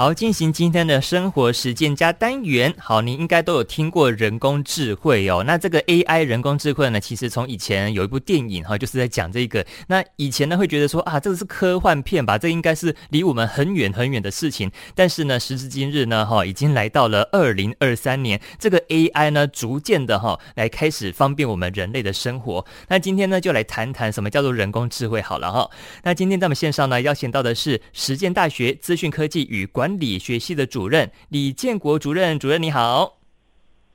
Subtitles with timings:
[0.00, 2.72] 好，进行今天的生活实践加单元。
[2.78, 5.44] 好，你应该都有听过人工智慧哦。
[5.46, 9.62] 那这个 AI 人工智慧呢，其实从以前有一部电影哈，就是在讲这个。
[9.88, 14.72] 那以前呢，会觉得说啊，这个是科幻片吧，这应该是离我们很远很远的事情。
[14.94, 22.64] 但是呢，时至今日呢，哈，已经来到了二零二三年，这个 AI 呢，逐渐的哈，来开始方便我们人类的生活。
[22.88, 25.70] 那今天呢，就来谈谈什么叫做人工智慧好了哈。
[26.02, 33.16] 那今天在我们线上呢，邀请到的是实践大学资讯科技与管理学系的主任李建国主任，主任你好。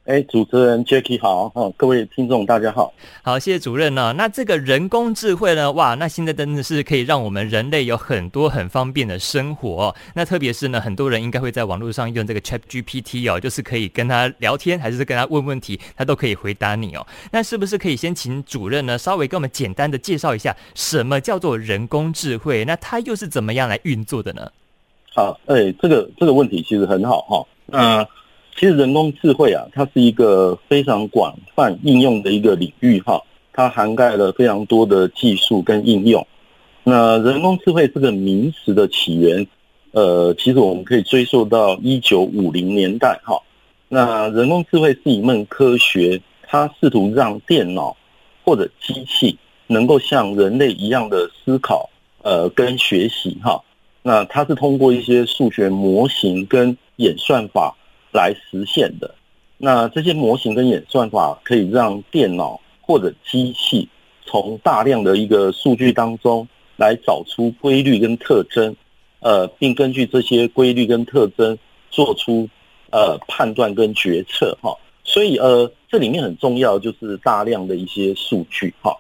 [0.06, 4.14] 哎，主持人 Jacky 好，哈，各位听众大家好，好，谢谢主任呢。
[4.14, 9.96] 那这个人工智慧呢，哇，那现在真的是可以让我们人类有很多很方便的生活。
[10.14, 17.08] 那特别是呢，很多人应该会在网络上用这个 ChatGPT 哦，就是可以跟他聊天，还是跟他问问题，他都可以回答你哦。
[17.32, 22.64] 那是不是可以先请主任呢，稍微跟我们简单的介绍一下，什么叫做人工智慧？
[22.64, 24.52] 那它又是怎么样来运作的呢？
[25.16, 27.48] 好，哎，这个这个问题其实很好哈。
[27.68, 28.06] 那
[28.54, 33.24] 其实人工智慧啊，它是一个非常广泛应用的一个领域哈。
[33.54, 36.28] 它涵盖了非常多的技术跟应用。
[36.84, 39.48] 那人工智慧这个名词的起源，
[39.92, 43.42] 呃，其实我们可以追溯到一九五零年代哈。
[43.88, 47.96] 那人工智慧是一门科学，它试图让电脑
[48.44, 51.90] 或者机器能够像人类一样的思考，
[52.22, 53.64] 呃，跟学习哈。
[54.08, 57.76] 那它是通过一些数学模型跟演算法
[58.14, 59.16] 来实现的。
[59.58, 63.90] 那这些模型跟演算法可以让电脑或者机器
[64.24, 66.48] 从大量的一个数据当中
[66.78, 68.76] 来找出规律跟特征，
[69.22, 71.58] 呃，并根据这些规律跟特征
[71.90, 72.48] 做出
[72.92, 74.72] 呃判断跟决策哈。
[75.04, 78.96] 所以呃，这里面很重要就是大量的一些数据哈。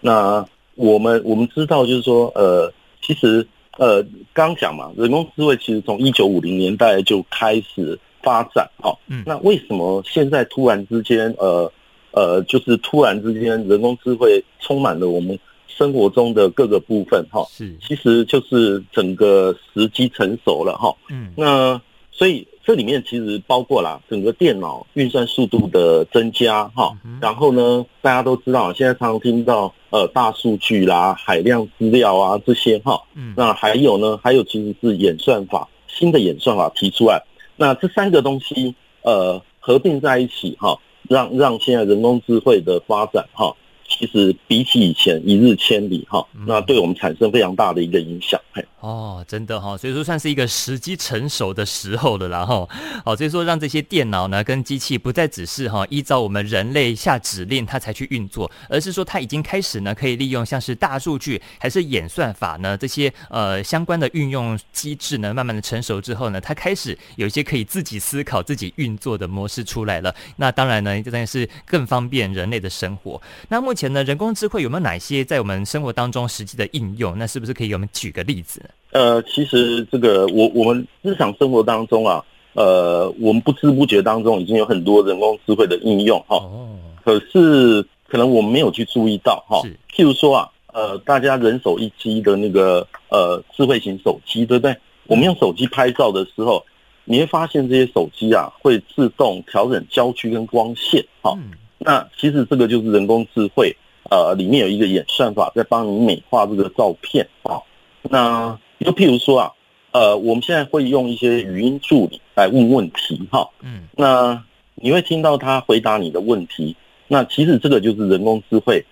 [0.00, 3.46] 那我们我们知道就是说呃，其实。
[3.78, 11.72] 呃，刚讲嘛，人工智慧其实从一九五零年代就开始发展，哈，嗯，那为什么现在突然之间，呃，
[12.10, 21.80] 呃，就是突然之间，人工智慧充满了我们生活中的各个部分，哈，是，其实就是整个时机成熟了，哈，嗯，那
[22.12, 22.46] 所以。
[22.68, 37.22] 这里面其实包括了整个电脑运算速度的增加，哈，然后呢，大家都知道，现在常常听到呃大数据啦、海量资料啊这些，哈，嗯，那还有呢，还有其实是演算法，新的演算法提出来，
[37.56, 43.50] 那这三个东西呃合并在一起，哈，让让现在人工智慧的发展，哈。
[43.90, 48.38] 其实比起以前一日千里哈，那对我们产生非常大的一个影响。
[48.80, 52.68] 哦，真的哈，所以说算是一个时机成熟的时候了啦哈。
[53.04, 70.14] 好，所以说让这些电脑呢跟机器不再只是哈依照我们人类下指令它才去运作，而是说它已经开始呢可以利用像是大数据还是演算法呢这些呃相关的运用机制呢，慢慢的成熟之后呢，它开始有一些可以自己思考、自己运作的模式出来了。
[70.36, 73.20] 那当然呢，这当然是更方便人类的生活。
[73.48, 73.78] 那目。
[73.78, 77.16] 前呢，人工智慧有没有哪些在我们生活当中实际的应用？
[77.16, 78.60] 那是不是可以给我们举个例子？
[78.90, 82.24] 呃，其实这个我我们日常生活当中啊，
[82.54, 86.36] 呃，我们不知不觉当中已经有很多人工智慧的应用哈。
[86.36, 86.68] 哦。
[87.04, 89.60] 可是可能我们没有去注意到哈。
[89.62, 89.76] 是。
[89.94, 94.76] 譬如说啊，呃，大家人手一机的那个呃智慧型手机，对不对？
[95.06, 96.64] 我们用手机拍照的时候，
[97.04, 101.32] 你会发现这些手机啊会自动调整焦距跟光线哈。
[101.36, 101.50] 嗯
[101.80, 103.72] 那其实这个就是人工智慧，
[104.10, 107.62] 呃，里面有一个演算法在帮你美化这个照片啊。
[108.02, 109.52] 那就譬如说啊，
[109.92, 113.48] 呃，我们现在会用一些语音助理来问问题哈。
[113.62, 113.82] 嗯。
[113.96, 114.42] 那
[114.74, 116.76] 你会听到他回答你的问题。
[117.06, 118.84] 那其实这个就是人工智慧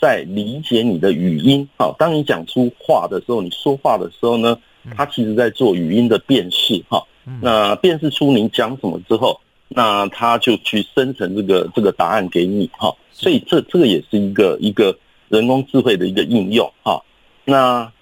[0.00, 1.68] 在理解你的语音。
[1.78, 4.58] 好，当你讲出话的时候，你说话的时候呢，
[4.96, 7.02] 它其实在做语音的辨识哈。
[7.40, 9.40] 那辨识出你讲什么之后。
[9.68, 14.96] 那它就去生成这个这个答案给你哈，所以这这个也是一个一个
[15.28, 17.02] 人工智慧的一个应用哈。
[17.44, 17.92] 那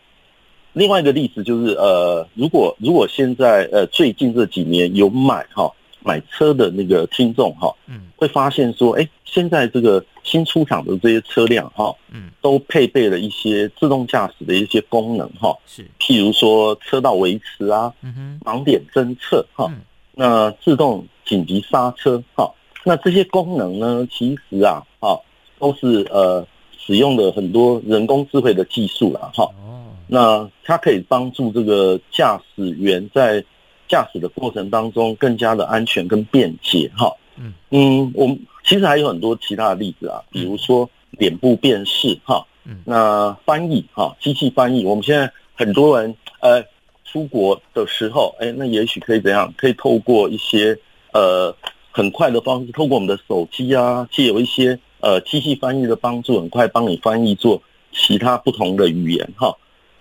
[0.74, 5.72] 另外一个例子就是呃，如果如果现在呃最近这几年有买哈
[6.02, 19.72] 买车的那个听众哈，嗯，会发现说，哎，现在这个新出厂的这些车辆哈，嗯，都配备了一些自动驾驶的一些功能哈，是，譬如说车道维持啊，嗯哼，盲点侦测哈，
[20.14, 21.06] 那自动。
[21.26, 22.52] 紧急刹车，哈，
[22.84, 25.18] 那这些功能呢，其实啊，哈，
[25.58, 26.46] 都是呃
[26.76, 29.48] 使用了很多人工智慧的技术了，哈。
[30.14, 33.44] 那它可以帮助这个驾驶员在
[33.88, 37.12] 驾驶的过程当中更加的安全跟便捷，哈。
[37.36, 42.46] 嗯嗯，我们其实还有很多其他的例子啊，比如说脸部辨识，哈，
[42.84, 46.64] 那翻译，哈，机器翻译，我们现在很多人呃。
[47.06, 49.52] 出国的时候，哎，那也许可以怎样？
[49.56, 50.76] 可以透过一些
[51.12, 51.54] 呃
[51.92, 57.62] 很快的方式，透过我们的手机啊，借由一些呃机器翻译的帮助，很快帮你翻译做
[57.92, 59.56] 其他不同的语言哈。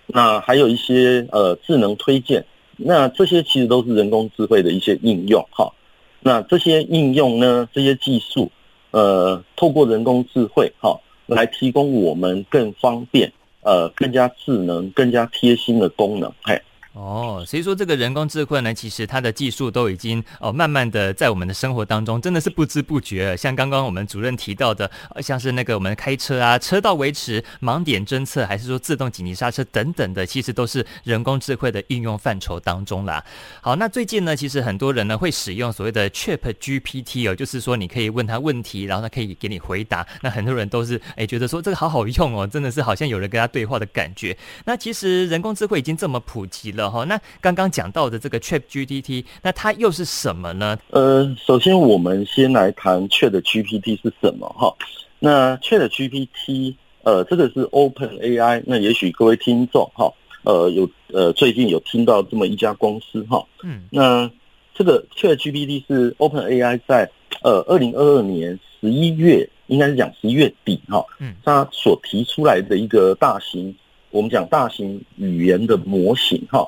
[0.06, 2.44] 那还有一些呃智能推荐，
[2.76, 5.72] 那这些其实都是人工智慧的一些应用哈。
[6.20, 8.50] 那这些应用呢，这些技术，
[8.90, 13.32] 呃，透过人工智慧哈，来提供我们更方便。
[13.66, 16.60] 呃，更加智能、更加贴心的功能，嘿。
[16.94, 23.36] 哦，所以说这个人工智慧呢，其实它的技术都已经哦，慢慢的在我们的生活当中，真的是不知不觉。
[23.36, 24.88] 像刚刚我们主任提到的，
[25.20, 33.24] 像是那个我们开车啊，车道维持、盲点侦测，还是说自动紧急刹车等等的，其实都是人工智慧的应用范畴当中啦。
[33.60, 40.06] 好，那最近呢，其实很多人呢会使用所谓的 Chat GPT 哦，就是说你可以问他问题，然后他可以给你回答。
[40.22, 44.38] 那很多人都是哎觉得说这个好好用哦，真的是好像有人跟他对话的感觉。
[44.64, 46.83] 那其实人工智慧已经这么普及了。
[46.90, 50.78] 好，那刚刚讲到的这个 ChatGPT，那它又是什么呢？
[50.90, 54.74] 呃，首先我们先来谈 ChatGPT 是什么哈。
[55.18, 58.62] 那 ChatGPT，呃，这个是 OpenAI。
[58.66, 60.12] 那也许各位听众哈，
[60.44, 63.44] 呃，有呃最近有听到这么一家公司哈。
[63.62, 63.82] 嗯。
[63.90, 64.30] 那
[64.74, 67.10] 这个 ChatGPT 是 OpenAI 在
[67.42, 71.04] 呃二零二二年十一月，应该是讲十一月底哈。
[71.18, 71.34] 嗯。
[71.44, 73.74] 它所提出来的一个大型。
[74.10, 76.64] 我们讲大型语言的模型哈，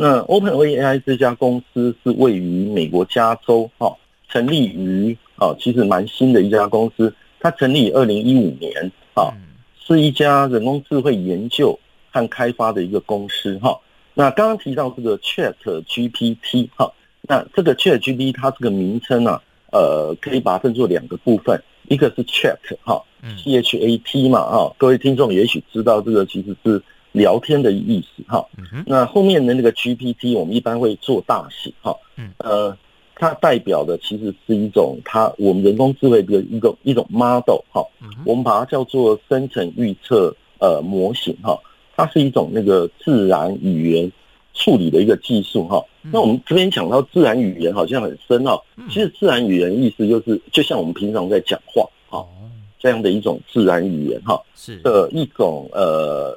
[0.00, 3.92] 那 OpenAI 这家公司是位于美国加州哈，
[4.28, 9.34] 成立于啊，其实蛮新的一家公司，它成立于二零一五年啊，
[9.80, 11.76] 是一家人工智慧研究
[12.12, 13.76] 和开发的一个公司哈。
[14.14, 16.92] 那刚刚提到这个 ChatGPT 哈，
[17.22, 19.40] 那这个 ChatGPT 它这个名称呢，
[19.72, 23.02] 呃，可以把它分作两个部分，一个是 Chat 哈。
[23.44, 26.80] C H A T 嘛，哈，各位听众也许知道这个其实是
[27.18, 28.46] 聊天的意思，哈。
[28.86, 31.94] 那后面的那个 G P T，我们一般会做大写，哈。
[32.38, 32.74] 呃，
[33.14, 37.84] 它代表的其实是一种它我们人工智慧的一个一种 model，哈。
[38.24, 41.58] 我们把它叫做生成预测呃模型，哈。
[41.96, 44.10] 它是一种那个自然语言
[44.54, 45.84] 处理的一个技术，哈。
[46.12, 52.24] 那我们这边讲到自然语言好像很深奥，其实自然语言意思就是就像我们平常在讲话，哈。
[52.80, 56.32] 这样的一种自然语言哈，是的一种呃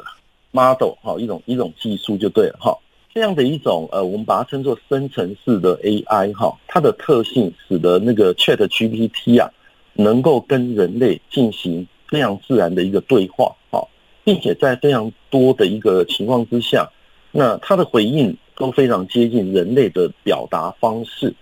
[0.51, 2.77] model 哈，一种一种技术就对了哈。
[3.13, 9.51] 这样的一种呃，我们把它称作生成式的 AI 哈，它的特性使得那个 ChatGPT 啊，
[9.93, 13.85] 能够跟人类进行非常自然的一个对话哈，
[14.23, 16.89] 并且在非常多的一个情况之下，
[17.31, 21.33] 那它的回应都非常接近人类的表达方式。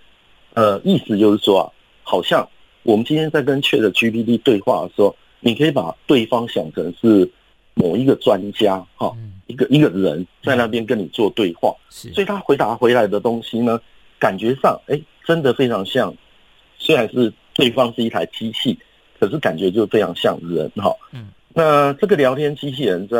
[0.54, 1.64] 呃，意思就是说啊，
[2.02, 2.48] 好像。
[2.82, 7.30] 我们今天在跟 ChatGPT 对话的时候，你可以把对方想成是
[7.80, 9.16] 某一个专家哈，
[9.46, 13.80] 一个一个人在那边跟你做对话，所以他回答回来的东西呢，
[14.18, 16.14] 感觉上哎，真的非常像，
[16.78, 18.78] 虽然是对方是一台机器，
[19.18, 20.94] 可是感觉就非常像人哈。
[21.12, 23.16] 嗯，那这个聊天机器人在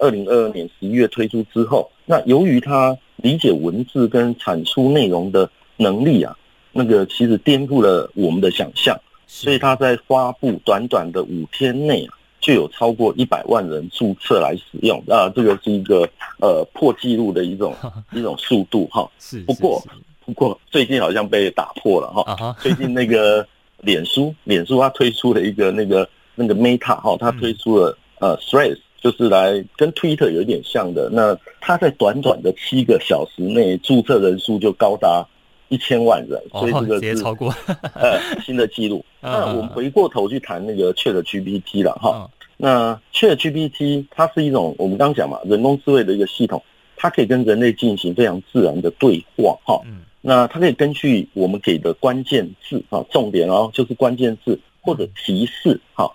[0.00, 6.36] 二零二二年十一月推出之后，那由于它理解文字跟产出内容的能力啊。
[6.76, 16.06] 那个其实颠覆了我们的想象，所以它在发布短短的五天内啊，就有超过一百万人注册来使用啊，这个是一个
[16.42, 17.74] 呃破纪录的一种
[18.12, 19.10] 一种速度哈。
[19.18, 19.82] 是，不过
[20.26, 22.54] 不过最近好像被打破了哈。
[22.60, 23.46] 最近那个
[23.80, 31.08] 脸书，脸书它推出了一个那个那个 Meta 哈，它推出了呃 Threads，就是来跟 Twitter 有点像的。
[31.10, 35.26] 那它在短短的七个小时内注册人数就高达。
[35.68, 37.52] 一千万人，所以这个是超过
[37.94, 39.04] 呃新的记录。
[39.20, 42.30] 那我们回过头去谈那个 ChatGPT 了哈。
[42.56, 46.62] 那 ChatGPT 它是一种我们刚刚讲嘛，人工智慧的一个系统，
[46.96, 49.82] 它可以跟人类进行非常自然的对话哈。
[50.20, 56.10] 那它可以根据我们给的关键字啊，重点哦就是关键字或者提示哈，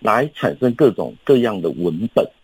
[0.00, 2.22] 来产生各种各样的文本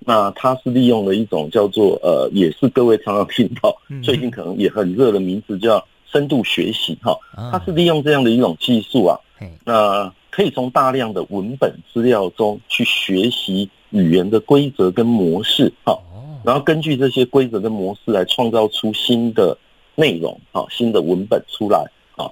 [0.00, 5.84] 那它是利用了一种叫做呃，也是各位常常听到，最近可能也很热的名字叫。
[6.10, 7.14] 深度学习哈，
[7.52, 9.20] 它是利用这样的一种技术啊，
[9.62, 15.98] 那可以从大量的文本资料中去学习语言的规则跟模式哈，
[16.42, 19.54] 然后根据这些规则跟模式来创造出新的
[19.96, 21.84] 内容哈，新的文本出来
[22.16, 22.24] 啊，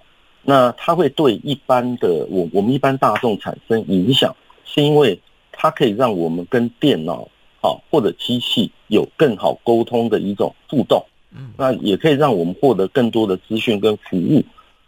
[0.43, 5.21] 那它会对一般的我我们一般大众产生影响，是因为
[5.53, 7.29] 它可以让我们跟电脑
[7.67, 11.05] 啊或者机器有更好沟通的一种互动。
[11.59, 14.43] 那也可以让我们获得更多的资讯跟服务，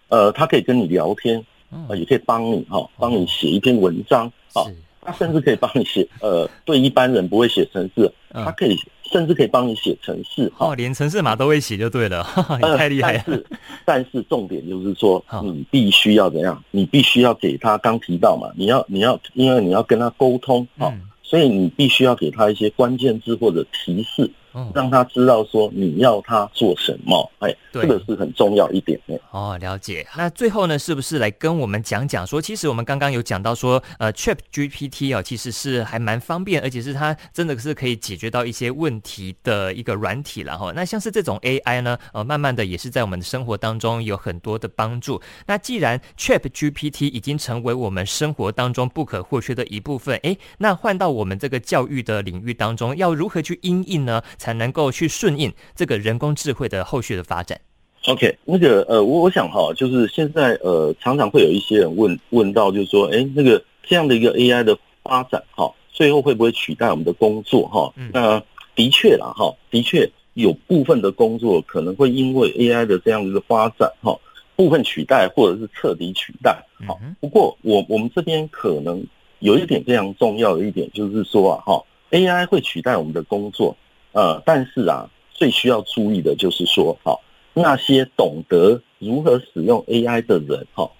[0.08, 1.44] 呃，他可以跟你聊天，
[1.88, 4.64] 呃，也可以帮你哈，帮你写一篇文章啊，
[5.02, 8.74] 他甚至可以帮你写，呃，对一般人不会写程式，他可以
[9.12, 10.50] 甚至可以帮你写程式。
[10.56, 12.26] 哦，连程式码都会写就对了，
[12.62, 13.24] 你太厉害了。
[13.26, 13.46] 呃、但是，
[13.84, 16.64] 但是重点就是说，你必须要怎样？
[16.70, 24.30] 你必须要给他刚提到嘛，你要你要，因为你要跟他沟通，好、嗯，所以你必须要给他一些关键字或者提示。
[24.74, 29.18] 让他知道说你要他做什么，哎，这个是很重要一点的。
[29.30, 30.06] 哦，了解。
[30.16, 40.72] 那最后呢，是不是来跟我们讲讲说，其实我们刚刚有讲到说，呃，ChatGPT 啊，其实是还蛮方便，而且是它真的是可以解决到一些问题的一个软体了哈。
[40.74, 45.20] 那像是这种 AI 呢，呃，慢慢的也是在我们的生活当中有很多的帮助。
[45.46, 54.22] 那既然 ChatGPT 已经成为我们生活当中不可或缺的一部分，哎，那换到我们这个教育的领域当中，要如何去应应呢？
[54.38, 57.60] 才能够去顺应这个人工智慧的后续的发展。
[58.06, 67.92] OK，那个呃，我我想哈，就是现在呃，常常会有一些人问问到，就是说，哎，那个这样的一个 AI 的发展哈，最后会不会取代我们的工作哈？
[68.12, 68.42] 那
[68.74, 74.16] 的确啦哈，的确有部分的工作可能会因为 AI 的这样的一个发展哈，
[74.54, 76.56] 部分取代或者是彻底取代。
[76.86, 79.04] 好，不过我我们这边可能
[79.40, 83.76] 有一点非常重要的一点，就是说啊哈，AI 会取代我们的工作。
[84.18, 87.16] 呃，但是啊，最需要注意的就是说，哈、哦，
[87.54, 90.90] 那些懂得如何使用 AI 的人，哈、哦，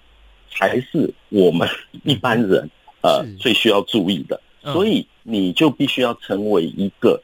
[0.49, 1.67] 才是我们
[2.05, 2.69] 一般人
[3.01, 4.39] 呃最需要注意的。
[4.63, 7.21] 所以你就必须要成为一个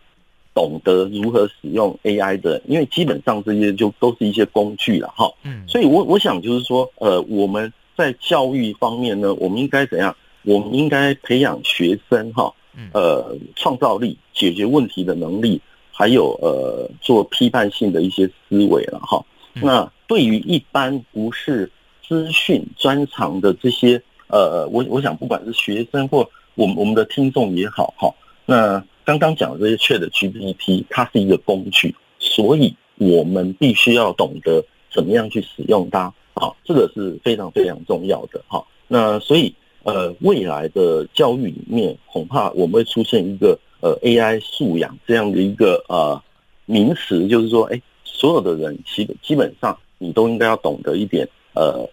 [0.53, 5.33] 懂得如何使用 AI 的人，因为基本上这些就都是一些工具了，哈、哦。
[5.43, 5.65] 嗯。
[5.65, 10.13] 所以我我想就是说，呃，我们在教育方面呢，我们应该怎样？
[10.43, 12.53] 我们应该培养学生，哈、哦，
[12.91, 15.61] 呃，创造力、解决问题的能力。
[15.97, 19.23] 还有呃，做批判性的一些思维了哈。
[19.53, 21.71] 那对于一般不是
[22.05, 28.13] 资讯专长的这些呃，我我想不管是学生或我们我们的听众也好哈。
[28.45, 34.61] 那刚刚讲的这些 ChatGPT，它是一个工具，所以我们必须要懂得
[34.93, 38.61] 怎么样去使用它啊，这个是非常非常重要的哈。
[38.89, 43.57] 那所以呃，未来的教育里面，恐怕我们会出现一个。
[43.81, 46.21] 呃，AI 素养这样的一个呃
[46.65, 51.87] 名词，就是说，哎，所有的人基基本上你都应该要懂得一点，呃，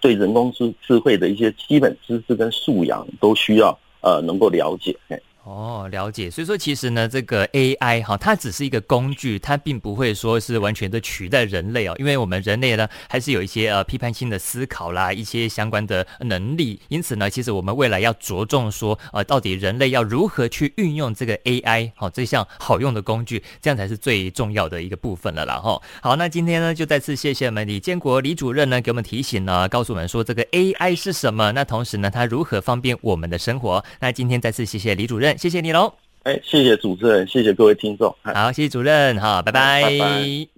[0.00, 4.96] 对人工智智慧的一些基本知识跟素养都需要呃能够了解。
[5.44, 6.30] 哦，了解。
[6.30, 11.94] 所以说，其实呢，这个 AI 哈，它只是一个工具，它并不会说是完全的取代人类哦。
[11.98, 16.80] 因为我们人类呢，还是有一些呃批判性的思考啦，一些相关的能力。
[16.88, 25.56] 因此呢，其实我们未来要着重说，呃，到底人类要如何去运用这个 AI 好，这项好用的工具，这样才是最重要的一个部分了啦。
[25.56, 33.84] 哈，好，那今天呢，就再次谢谢我们李建国李主任呢，给我们提醒呢，告诉我们说这个 AI 是什么，那同时呢，它如何方便我们的生活。
[34.00, 35.38] 那今天再次谢谢李主任任。
[35.38, 35.92] 谢谢你喽！
[36.22, 38.14] 哎，谢谢主持人，谢谢各位听众。
[38.22, 39.82] 好，谢谢主任，好，拜拜。
[39.82, 40.53] 拜拜。